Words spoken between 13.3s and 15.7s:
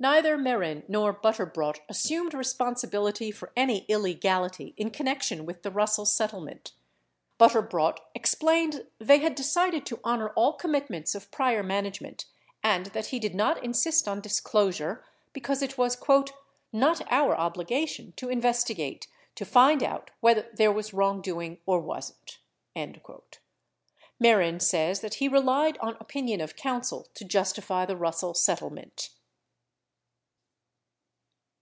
not insist on disclosure because